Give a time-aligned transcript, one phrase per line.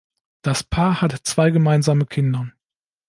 [0.41, 2.47] Das Paar hat zwei gemeinsame Kinder.